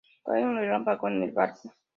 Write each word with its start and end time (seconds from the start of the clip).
Cae 0.25 0.43
un 0.43 0.55
relámpago 0.57 1.09
en 1.09 1.21
el 1.21 1.31
barco. 1.31 1.71